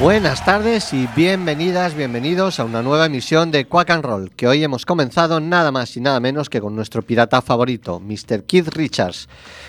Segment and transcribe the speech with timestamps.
[0.00, 4.64] Buenas tardes y bienvenidas, bienvenidos a una nueva emisión de Quack and Roll, que hoy
[4.64, 8.44] hemos comenzado nada más y nada menos que con nuestro pirata favorito, Mr.
[8.44, 9.28] Keith Richards,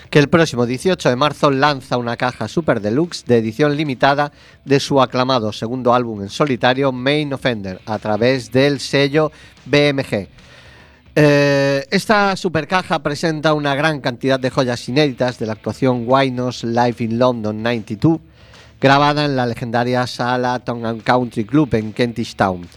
[0.10, 4.32] que el próximo 18 de marzo lanza una caja super deluxe de edición limitada
[4.64, 9.34] de su aclamado segundo álbum en solitario, Main Offender, a través del sello
[9.66, 10.30] BMG.
[11.14, 16.96] Eh, esta supercaja presenta una gran cantidad de joyas inéditas de la actuación Wynos Live
[17.00, 18.22] in London 92,
[18.82, 22.68] grabada en la legendaria sala Town and Country Club en Kentish Town.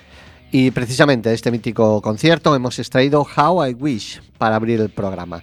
[0.53, 5.43] Y precisamente de este mítico concierto hemos extraído How I Wish para abrir el programa.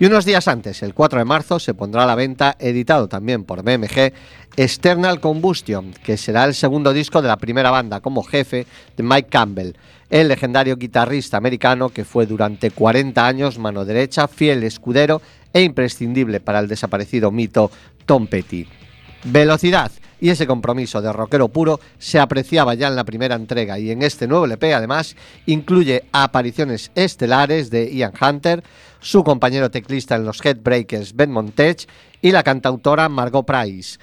[0.00, 3.44] Y unos días antes, el 4 de marzo, se pondrá a la venta, editado también
[3.44, 4.12] por BMG,
[4.56, 8.66] External Combustion, que será el segundo disco de la primera banda como jefe
[8.96, 9.76] de Mike Campbell,
[10.08, 15.22] el legendario guitarrista americano que fue durante 40 años mano derecha, fiel escudero
[15.52, 17.70] e imprescindible para el desaparecido mito
[18.06, 18.79] Tom Petty.
[19.24, 23.90] Velocidad y ese compromiso de rockero puro se apreciaba ya en la primera entrega y
[23.90, 28.62] en este nuevo LP además incluye apariciones estelares de Ian Hunter,
[29.00, 31.88] su compañero teclista en los Headbreakers Ben Montech
[32.20, 33.98] y la cantautora Margot Price.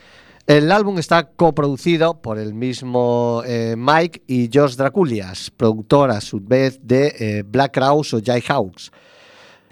[0.47, 6.39] El álbum está coproducido por el mismo eh, Mike y Josh Draculias, productor a su
[6.39, 8.91] vez de eh, Black Crowes o Jay Hawks.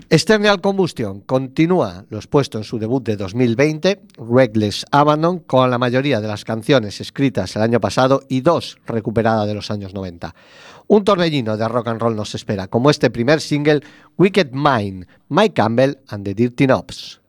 [0.10, 6.22] External Combustion continúa los puestos en su debut de 2020, Reckless Abandon, con la mayoría
[6.22, 10.36] de las canciones escritas el año pasado y dos recuperadas de los años 90.
[10.88, 13.82] Un torbellino de rock and roll nos espera, como este primer single,
[14.18, 17.20] Wicked Mind, Mike Campbell and the Dirty Knobs.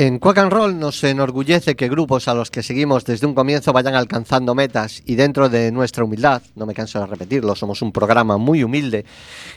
[0.00, 3.74] En Quack and Roll nos enorgullece que grupos a los que seguimos desde un comienzo
[3.74, 7.92] vayan alcanzando metas y dentro de nuestra humildad, no me canso de repetirlo, somos un
[7.92, 9.04] programa muy humilde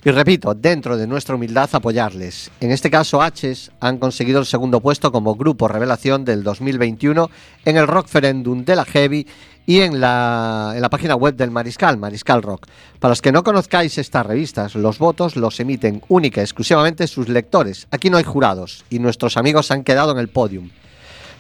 [0.03, 2.51] y repito, dentro de nuestra humildad apoyarles.
[2.59, 7.29] En este caso, H's han conseguido el segundo puesto como grupo revelación del 2021
[7.63, 9.25] en el Rockferendum de la Heavy
[9.65, 12.67] y en la, en la página web del Mariscal, Mariscal Rock.
[12.99, 17.29] Para los que no conozcáis estas revistas, los votos los emiten única y exclusivamente sus
[17.29, 17.87] lectores.
[17.91, 20.69] Aquí no hay jurados y nuestros amigos han quedado en el podium.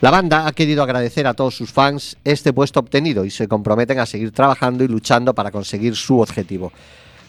[0.01, 3.99] La banda ha querido agradecer a todos sus fans este puesto obtenido y se comprometen
[3.99, 6.73] a seguir trabajando y luchando para conseguir su objetivo.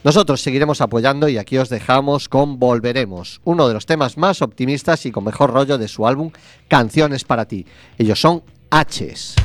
[0.02, 5.06] Nosotros seguiremos apoyando y aquí os dejamos con Volveremos, uno de los temas más optimistas
[5.06, 6.30] y con mejor rollo de su álbum
[6.68, 7.64] Canciones para ti.
[7.96, 9.36] Ellos son H's.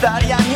[0.00, 0.47] Día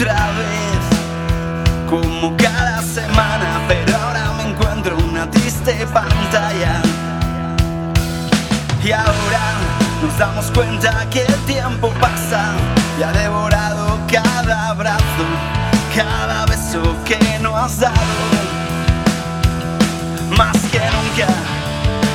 [0.00, 6.80] otra vez, como cada semana, pero ahora me encuentro en una triste pantalla.
[8.84, 9.40] Y ahora
[10.00, 12.52] nos damos cuenta que el tiempo pasa
[12.96, 15.26] y ha devorado cada abrazo,
[15.96, 17.96] cada beso que no has dado.
[20.36, 21.26] Más que nunca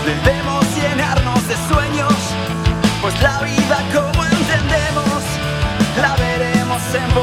[0.06, 2.14] debemos llenarnos de sueños,
[3.02, 5.22] pues la vida como entendemos
[6.02, 7.23] la veremos en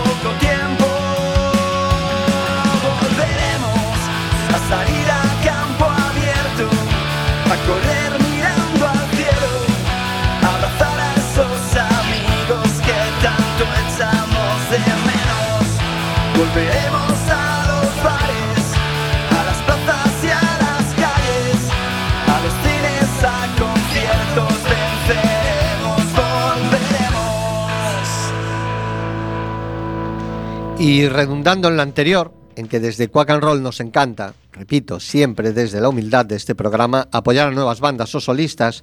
[30.81, 35.53] y redundando en lo anterior, en que desde Quack and Roll nos encanta, repito, siempre
[35.53, 38.83] desde la humildad de este programa, apoyar a nuevas bandas o solistas,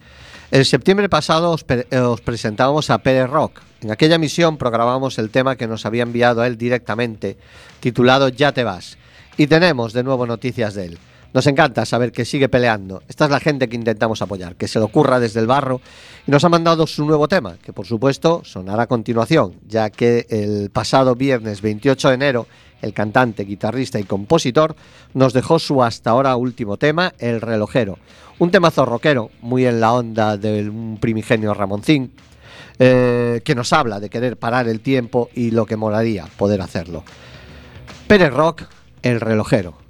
[0.52, 3.67] el septiembre pasado os, pre- os presentábamos a Pérez Rock.
[3.82, 7.38] En aquella misión programamos el tema que nos había enviado a él directamente,
[7.80, 8.98] titulado Ya te vas.
[9.38, 10.98] Y tenemos de nuevo noticias de él.
[11.34, 13.04] Nos encanta saber que sigue peleando.
[13.08, 15.82] Esta es la gente que intentamos apoyar, que se le ocurra desde el barro
[16.26, 20.26] y nos ha mandado su nuevo tema, que por supuesto sonará a continuación, ya que
[20.30, 22.48] el pasado viernes 28 de enero
[22.82, 24.76] el cantante, guitarrista y compositor
[25.14, 27.98] nos dejó su hasta ahora último tema, El relojero.
[28.40, 32.12] Un temazo rockero, muy en la onda de un primigenio Ramoncín.
[32.80, 37.04] Eh, que nos habla de querer parar el tiempo y lo que moraría poder hacerlo.
[38.08, 38.64] Pérez Rock,
[39.02, 39.87] el relojero.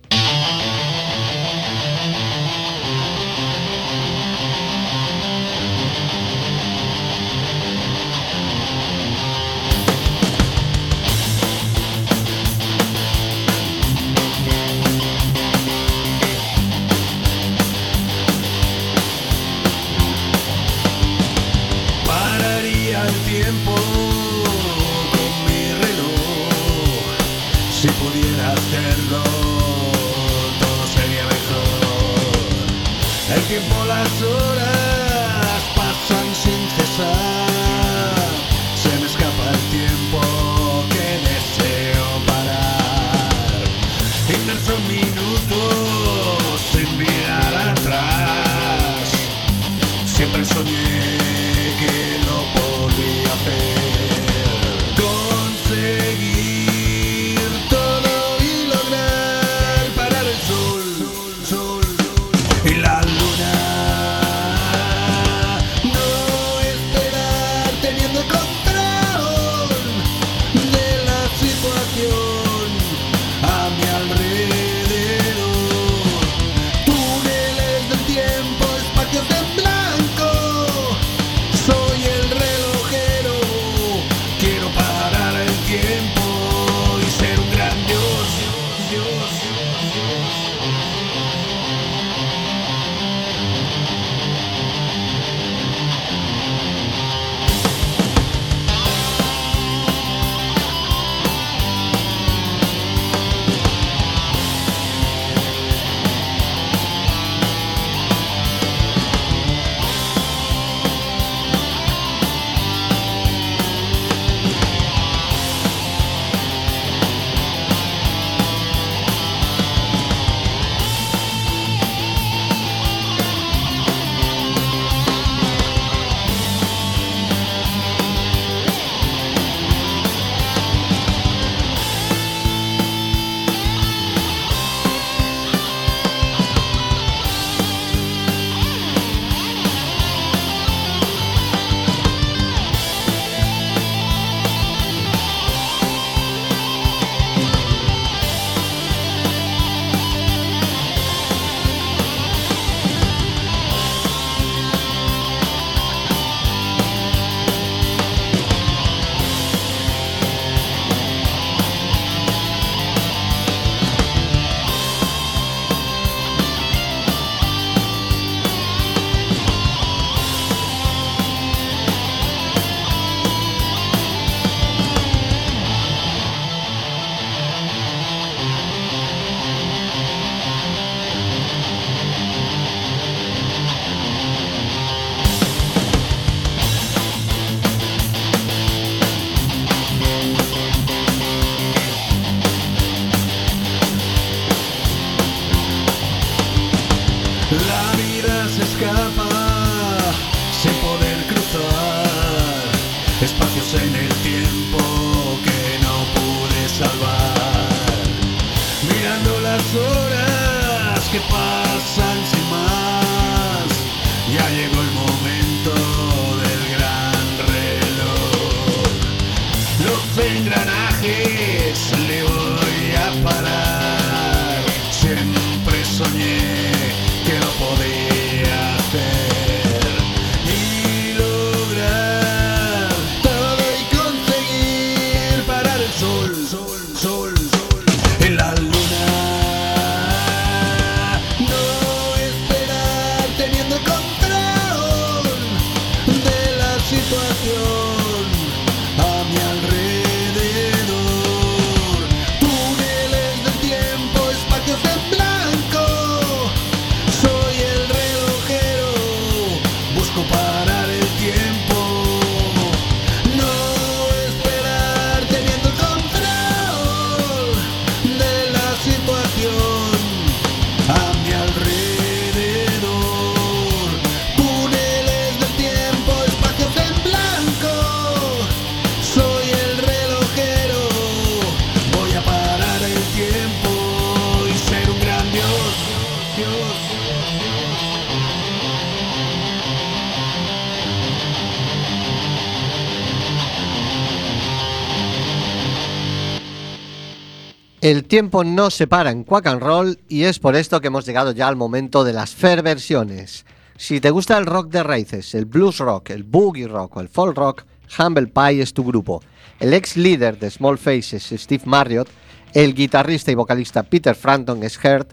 [298.07, 301.31] Tiempo no se para en Quack and Roll y es por esto que hemos llegado
[301.31, 303.45] ya al momento de las fair versiones.
[303.75, 307.09] Si te gusta el rock de raíces, el blues rock, el boogie rock o el
[307.09, 307.63] folk rock,
[307.97, 309.21] Humble Pie es tu grupo.
[309.59, 312.09] El ex líder de Small Faces, Steve Marriott,
[312.53, 315.11] el guitarrista y vocalista Peter Frampton es Hurt,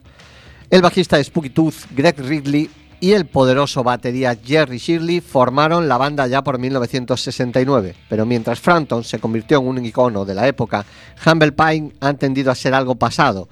[0.70, 5.96] el bajista de Spooky Tooth, Greg Ridley, y el poderoso batería Jerry Shirley formaron la
[5.96, 7.94] banda ya por 1969.
[8.08, 10.84] Pero mientras Frampton se convirtió en un icono de la época,
[11.24, 13.48] Humble Pie ha tendido a ser algo pasado.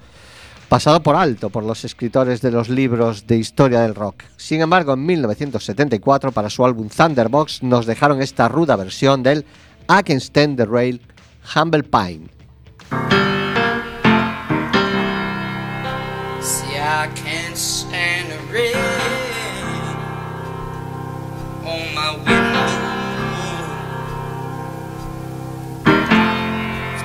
[0.69, 4.23] Pasado por alto por los escritores de los libros de historia del rock.
[4.37, 9.45] Sin embargo, en 1974, para su álbum Thunderbox, nos dejaron esta ruda versión del
[9.89, 11.01] I Can Stand the Rail
[11.55, 12.29] Humble Pine.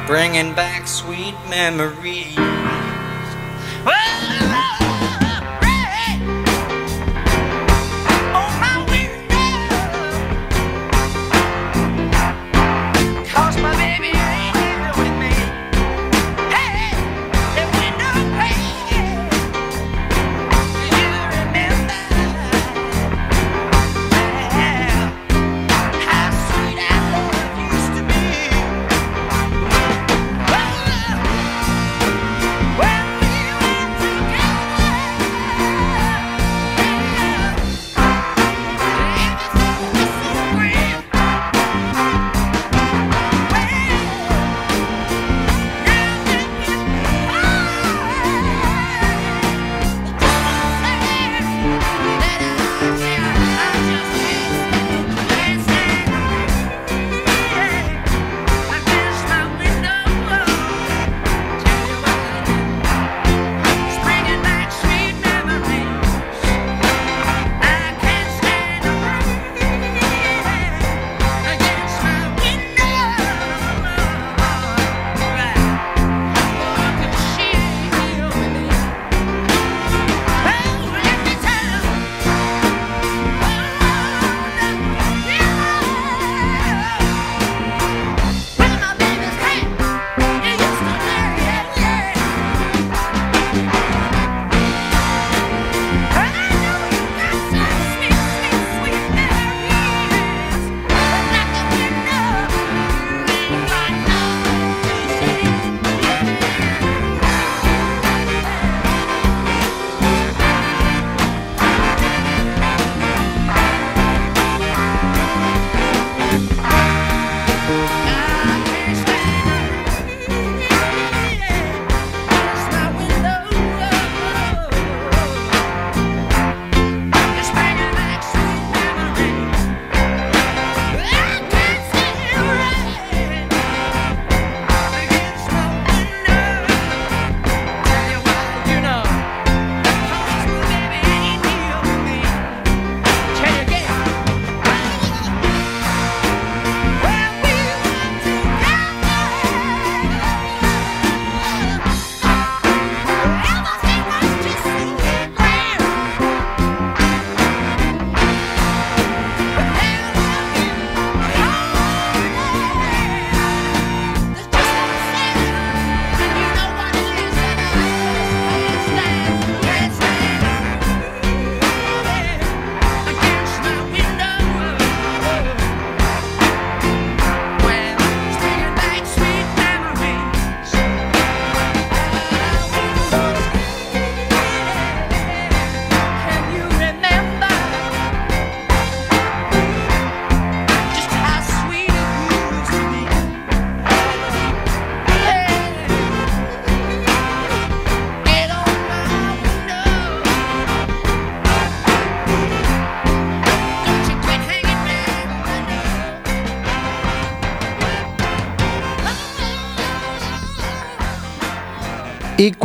[0.08, 2.34] Bringing back sweet memories.
[3.84, 4.47] Well,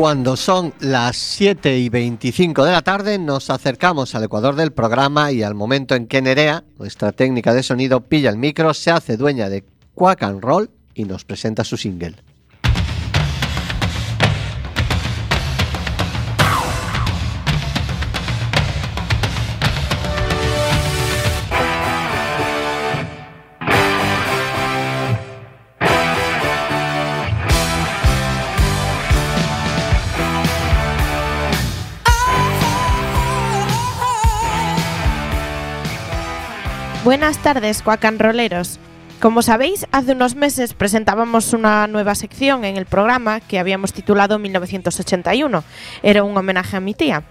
[0.03, 5.31] cuando son las 7 y 25 de la tarde, nos acercamos al ecuador del programa
[5.31, 9.15] y al momento en que Nerea, nuestra técnica de sonido, pilla el micro, se hace
[9.15, 9.63] dueña de
[9.95, 12.17] Quack and Roll y nos presenta su single.
[37.03, 38.79] Buenas tardes, cuacanroleros.
[39.19, 44.39] Como sabéis, hace unos meses presentábamos una nueva sección en el programa que habíamos titulado
[44.39, 45.65] 1981.
[46.01, 47.23] Era un homenaje a mi tía.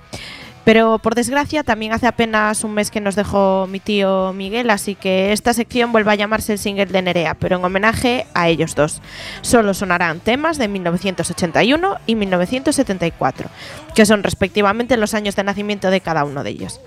[0.65, 4.95] Pero por desgracia también hace apenas un mes que nos dejó mi tío Miguel, así
[4.95, 8.75] que esta sección vuelve a llamarse el single de Nerea, pero en homenaje a ellos
[8.75, 9.01] dos.
[9.41, 13.49] Solo sonarán temas de 1981 y 1974,
[13.95, 16.81] que son respectivamente los años de nacimiento de cada uno de ellos.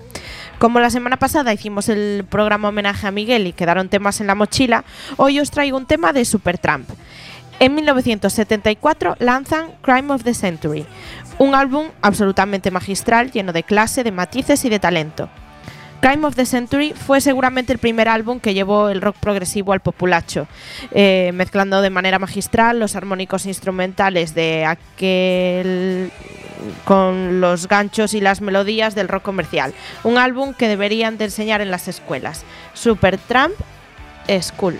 [0.58, 4.34] Como la semana pasada hicimos el programa homenaje a Miguel y quedaron temas en la
[4.34, 4.84] mochila,
[5.18, 6.88] hoy os traigo un tema de Supertramp.
[7.60, 10.86] En 1974 lanzan Crime of the Century,
[11.38, 15.28] un álbum absolutamente magistral, lleno de clase, de matices y de talento.
[16.00, 19.80] Crime of the Century fue seguramente el primer álbum que llevó el rock progresivo al
[19.80, 20.46] populacho,
[20.92, 26.12] eh, mezclando de manera magistral los armónicos instrumentales de aquel
[26.84, 29.74] con los ganchos y las melodías del rock comercial.
[30.04, 32.44] Un álbum que deberían de enseñar en las escuelas.
[32.74, 33.54] Supertramp
[34.40, 34.78] School.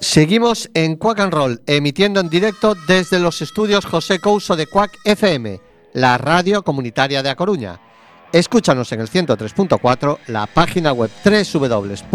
[0.00, 4.96] Seguimos en Quack and Roll, emitiendo en directo desde los estudios José Couso de Quack
[5.04, 5.60] FM,
[5.94, 7.80] la radio comunitaria de A Coruña.
[8.32, 12.08] Escúchanos en el 103.4, la página web www.quackfm.org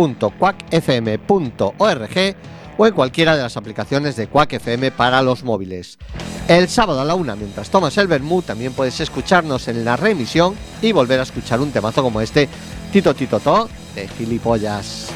[2.78, 5.98] o en cualquiera de las aplicaciones de Quack FM para los móviles.
[6.48, 10.56] El sábado a la una, mientras tomas el vermú, también puedes escucharnos en la reemisión
[10.82, 12.50] y volver a escuchar un temazo como este,
[12.92, 15.08] Tito Tito To, de Gilipollas.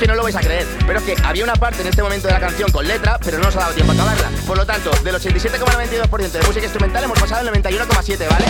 [0.00, 2.26] Que no lo vais a creer, pero es que había una parte en este momento
[2.26, 4.30] de la canción con letra, pero no nos ha dado tiempo a acabarla.
[4.46, 8.46] Por lo tanto, del 87,92% de música instrumental hemos pasado al 91,7, ¿vale?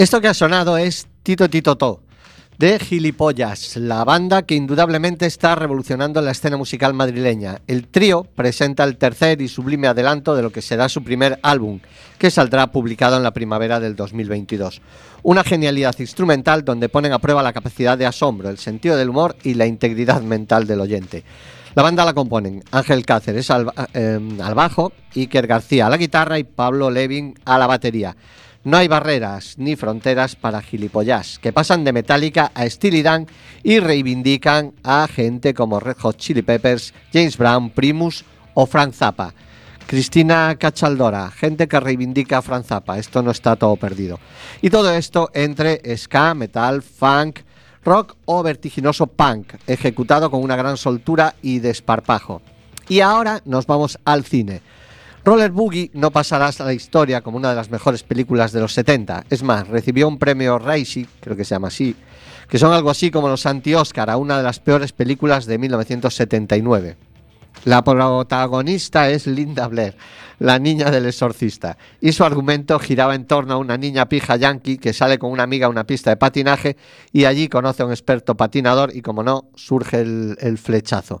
[0.00, 2.00] Esto que ha sonado es Tito Tito To,
[2.56, 7.60] de Gilipollas, la banda que indudablemente está revolucionando la escena musical madrileña.
[7.66, 11.80] El trío presenta el tercer y sublime adelanto de lo que será su primer álbum,
[12.16, 14.80] que saldrá publicado en la primavera del 2022.
[15.22, 19.36] Una genialidad instrumental donde ponen a prueba la capacidad de asombro, el sentido del humor
[19.42, 21.24] y la integridad mental del oyente.
[21.74, 26.38] La banda la componen Ángel Cáceres al, eh, al bajo, Iker García a la guitarra
[26.38, 28.16] y Pablo Levin a la batería.
[28.62, 33.02] No hay barreras ni fronteras para gilipollas, que pasan de Metallica a Steely
[33.62, 39.32] y reivindican a gente como Red Hot Chili Peppers, James Brown, Primus o Frank Zappa.
[39.86, 44.20] Cristina Cachaldora, gente que reivindica a Frank Zappa, esto no está todo perdido.
[44.60, 47.40] Y todo esto entre ska, metal, funk,
[47.82, 52.42] rock o vertiginoso punk, ejecutado con una gran soltura y desparpajo.
[52.88, 54.60] Y ahora nos vamos al cine.
[55.22, 58.72] Roller Boogie no pasará a la historia como una de las mejores películas de los
[58.72, 59.24] 70.
[59.28, 61.94] Es más, recibió un premio Raisi, creo que se llama así,
[62.48, 66.96] que son algo así como los anti-Oscar a una de las peores películas de 1979.
[67.64, 69.94] La protagonista es Linda Blair,
[70.38, 74.78] la niña del exorcista, y su argumento giraba en torno a una niña pija yankee
[74.78, 76.78] que sale con una amiga a una pista de patinaje
[77.12, 81.20] y allí conoce a un experto patinador y como no, surge el, el flechazo.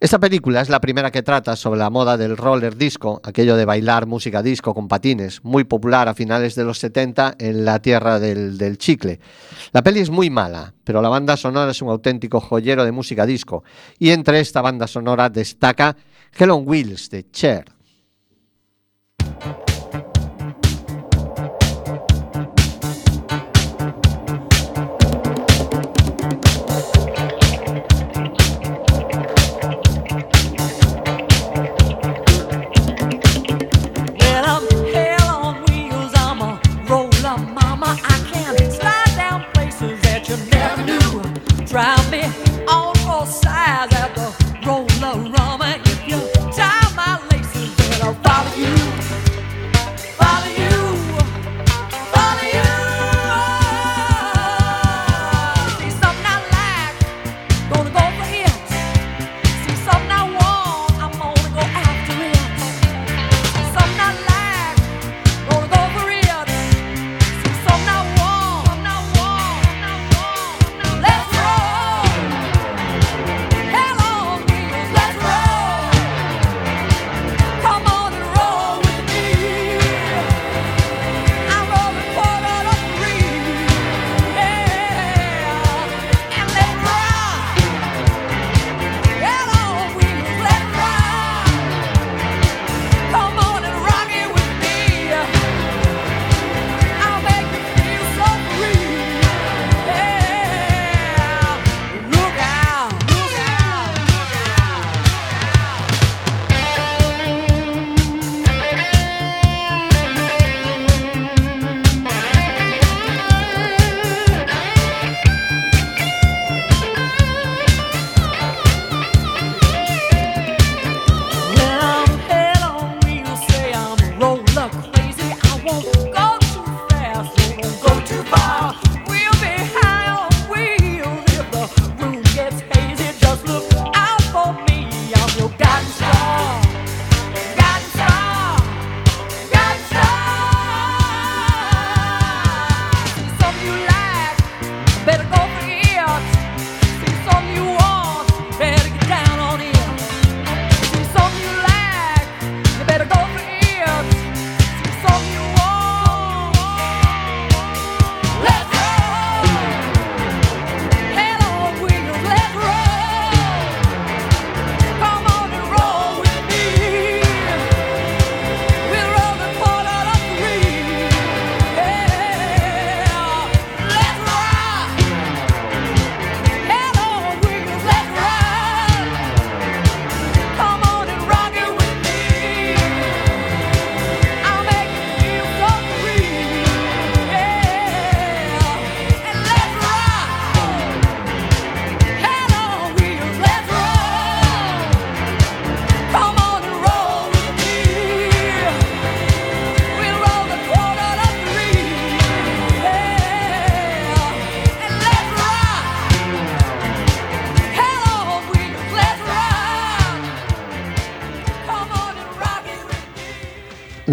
[0.00, 3.66] Esta película es la primera que trata sobre la moda del roller disco, aquello de
[3.66, 8.18] bailar música disco con patines, muy popular a finales de los 70 en la tierra
[8.18, 9.20] del, chicle.
[9.72, 13.26] La peli es muy mala, pero la banda sonora es un auténtico joyero de música
[13.26, 13.62] disco,
[13.98, 15.94] y entre esta banda sonora destaca
[16.34, 17.66] Hell on Wheels de Cher.
[42.68, 45.89] On all sides at the roller rama.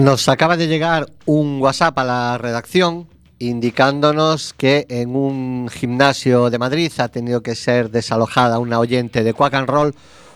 [0.08, 6.58] Nos acaba de llegar un WhatsApp a la redacción indicándonos que en un gimnasio de
[6.58, 9.96] Madrid ha tenido que ser desalojada una oyente de Quack and Roll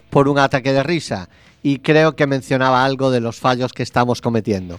[0.10, 1.30] por un ataque de risa
[1.64, 4.78] y creo que mencionaba algo de los fallos que estamos cometiendo.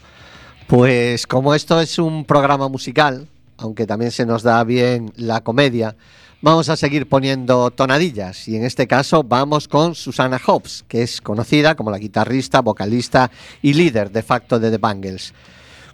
[0.67, 5.97] Pues como esto es un programa musical, aunque también se nos da bien la comedia,
[6.43, 11.21] vamos a seguir poniendo tonadillas y en este caso vamos con Susana Hobbs, que es
[11.21, 13.31] conocida como la guitarrista, vocalista
[13.63, 15.33] y líder de facto de The Bangles,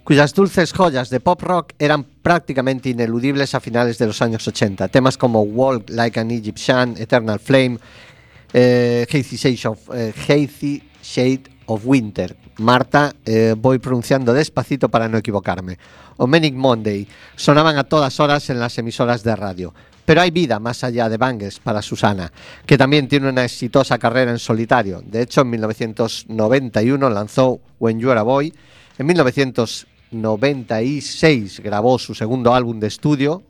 [0.03, 4.87] cuyas dulces joyas de pop rock eran prácticamente ineludibles a finales de los años 80.
[4.87, 7.77] Temas como Walk Like an Egyptian, Eternal Flame,
[8.51, 12.35] eh, Hazy, Shade of, eh, of Winter.
[12.57, 15.77] Marta, eh, voy pronunciando despacito para no equivocarme.
[16.17, 19.73] O Manic Monday sonaban a todas horas en las emisoras de radio.
[20.09, 22.31] Pero hay vida más allá de Bangles para Susana,
[22.65, 25.03] que también tiene una exitosa carrera en solitario.
[25.05, 28.51] De hecho, en 1991 lanzó When You Are a Boy.
[28.97, 33.43] En 1996 grabó su segundo álbum de estudio,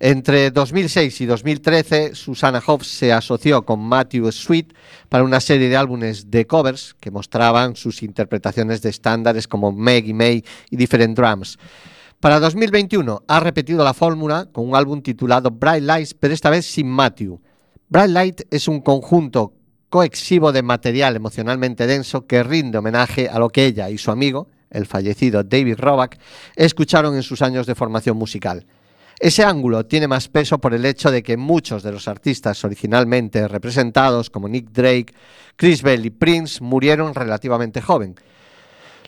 [0.00, 4.74] entre 2006 y 2013, Susana Hobbs se asoció con Matthew Sweet
[5.08, 10.12] para una serie de álbumes de covers que mostraban sus interpretaciones de estándares como Maggie
[10.12, 11.56] May y Different Drums.
[12.20, 16.66] Para 2021 ha repetido la fórmula con un álbum titulado Bright Lights, pero esta vez
[16.66, 17.40] sin Matthew.
[17.88, 19.52] Bright Light es un conjunto
[19.88, 24.48] coexivo de material emocionalmente denso que rinde homenaje a lo que ella y su amigo,
[24.68, 26.18] el fallecido David Roback,
[26.56, 28.66] escucharon en sus años de formación musical.
[29.20, 33.46] Ese ángulo tiene más peso por el hecho de que muchos de los artistas originalmente
[33.46, 35.14] representados, como Nick Drake,
[35.54, 38.16] Chris Bell y Prince, murieron relativamente joven.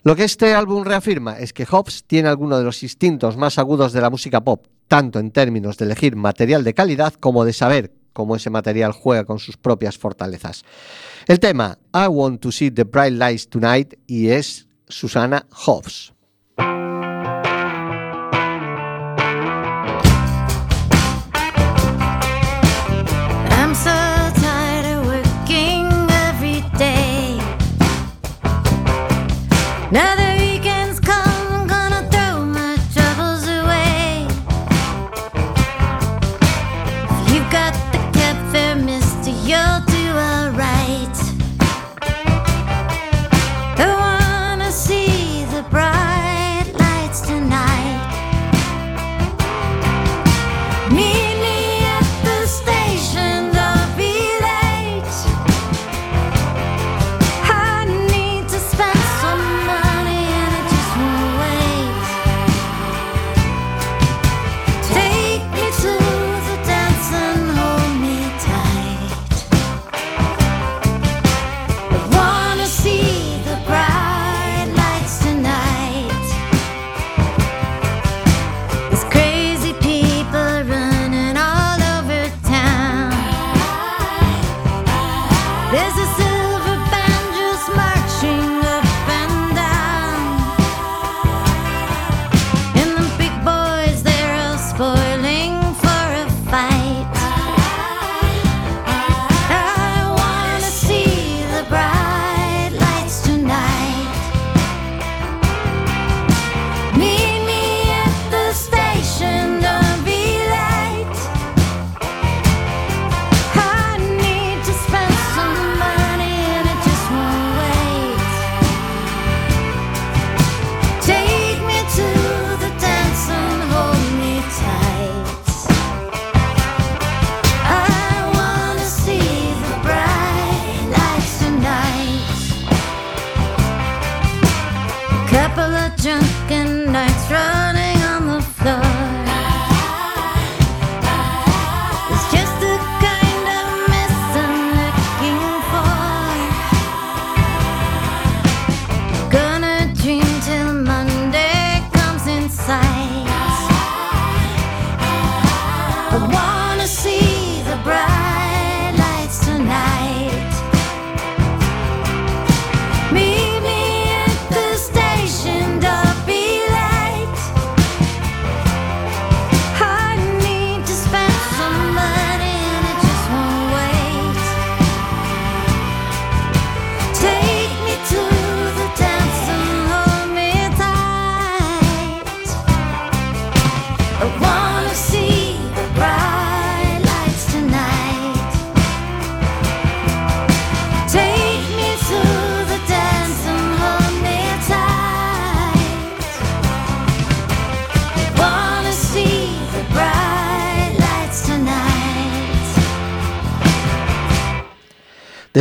[0.03, 3.93] Lo que este álbum reafirma es que Hobbs tiene alguno de los instintos más agudos
[3.93, 7.93] de la música pop, tanto en términos de elegir material de calidad como de saber
[8.15, 10.65] cómo ese material juega con sus propias fortalezas.
[11.27, 16.15] El tema I Want to See the Bright Lights Tonight y es Susana Hobbs.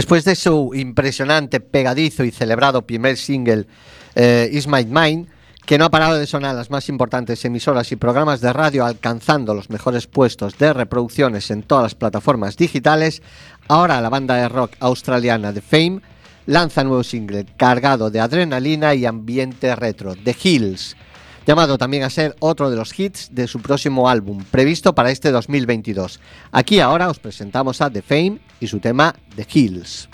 [0.09, 3.67] Después de su impresionante, pegadizo y celebrado primer single,
[4.15, 5.27] eh, Is My Mind,
[5.67, 9.53] que no ha parado de sonar las más importantes emisoras y programas de radio, alcanzando
[9.53, 13.21] los mejores puestos de reproducciones en todas las plataformas digitales,
[13.67, 16.01] ahora la banda de rock australiana The Fame
[16.47, 20.95] lanza nuevo single cargado de adrenalina y ambiente retro, The Hills,
[21.49, 25.31] llamado también a ser otro de los hits de su próximo álbum, previsto para este
[25.31, 26.19] 2022.
[26.51, 30.09] Aquí ahora os presentamos a The Fame y su tema The Hills.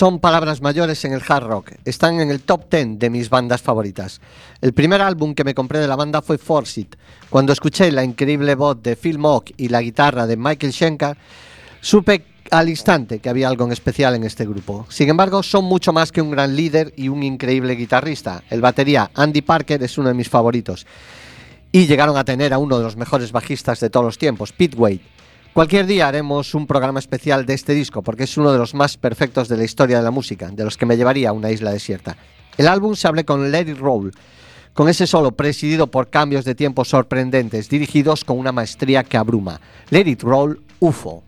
[0.00, 1.72] Son palabras mayores en el hard rock.
[1.84, 4.22] Están en el top 10 de mis bandas favoritas.
[4.62, 6.86] El primer álbum que me compré de la banda fue Force.
[7.28, 11.18] Cuando escuché la increíble voz de Phil Mock y la guitarra de Michael Schenker,
[11.82, 14.86] supe al instante que había algo en especial en este grupo.
[14.88, 18.42] Sin embargo, son mucho más que un gran líder y un increíble guitarrista.
[18.48, 20.86] El batería Andy Parker es uno de mis favoritos.
[21.72, 24.78] Y llegaron a tener a uno de los mejores bajistas de todos los tiempos, Pete
[24.78, 25.19] Wade.
[25.52, 28.96] Cualquier día haremos un programa especial de este disco porque es uno de los más
[28.96, 31.72] perfectos de la historia de la música, de los que me llevaría a una isla
[31.72, 32.16] desierta.
[32.56, 34.12] El álbum se abre con Let It Roll,
[34.74, 39.60] con ese solo presidido por cambios de tiempo sorprendentes, dirigidos con una maestría que abruma.
[39.90, 41.24] Let It Roll, UFO.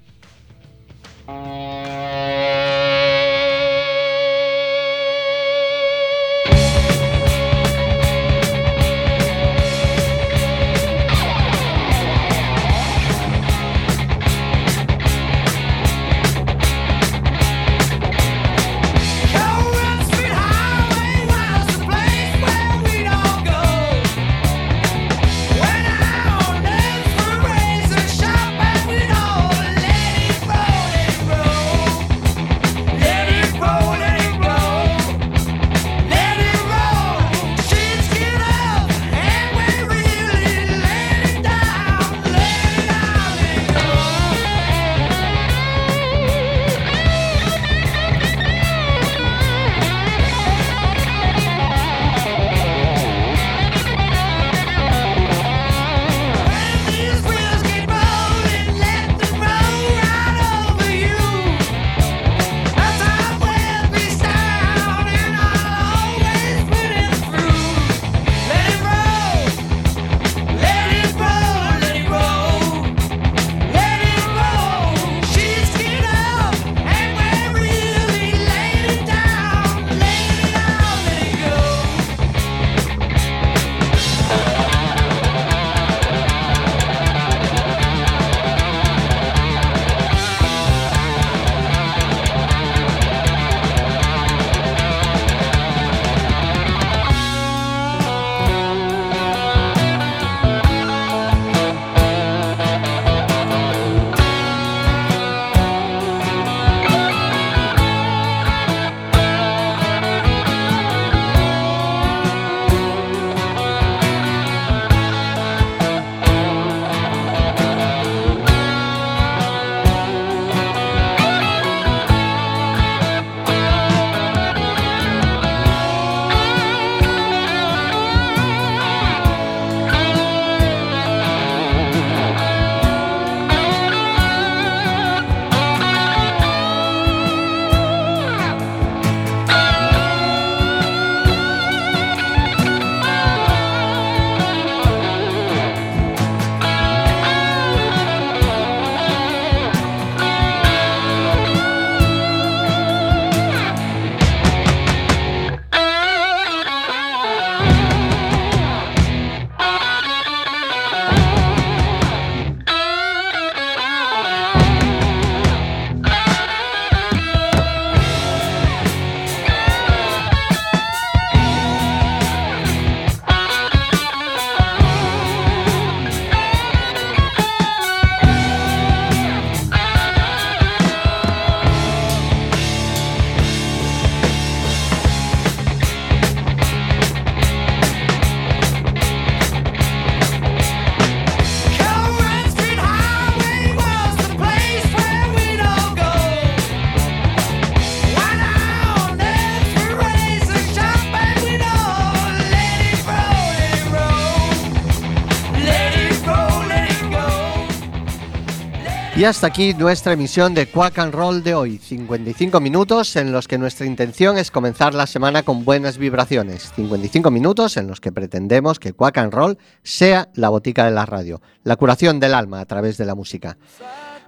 [209.23, 211.79] Y hasta aquí nuestra emisión de Quack and Roll de hoy.
[211.79, 216.73] 55 minutos en los que nuestra intención es comenzar la semana con buenas vibraciones.
[216.75, 221.07] 55 minutos en los que pretendemos que Quack and Roll sea la botica de la
[221.07, 223.59] radio, la curación del alma a través de la música.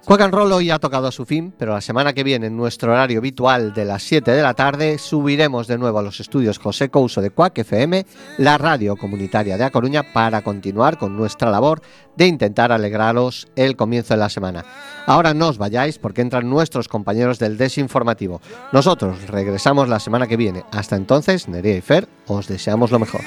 [0.05, 2.55] Quack and Roll hoy ha tocado a su fin, pero la semana que viene, en
[2.55, 6.59] nuestro horario habitual de las 7 de la tarde, subiremos de nuevo a los estudios
[6.59, 8.05] José Couso de Quack FM,
[8.37, 11.81] la radio comunitaria de A Coruña, para continuar con nuestra labor
[12.15, 14.63] de intentar alegraros el comienzo de la semana.
[15.07, 18.41] Ahora no os vayáis porque entran nuestros compañeros del Desinformativo.
[18.71, 20.65] Nosotros regresamos la semana que viene.
[20.71, 23.21] Hasta entonces, Nerea y Fer, os deseamos lo mejor.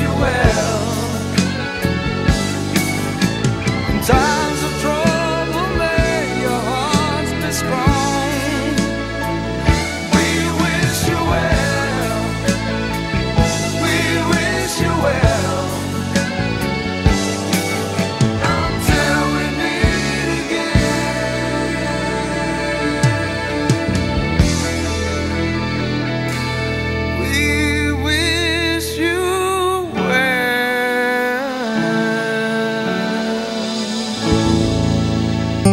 [0.00, 0.49] You well.